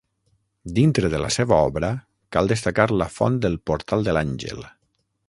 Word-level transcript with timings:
Dintre 0.77 1.11
de 1.13 1.19
la 1.23 1.29
seva 1.35 1.59
obra 1.67 1.91
cal 2.37 2.51
destacar 2.53 2.87
la 3.03 3.09
font 3.19 3.37
del 3.45 3.59
Portal 3.71 4.09
de 4.09 4.17
l'Àngel. 4.19 4.65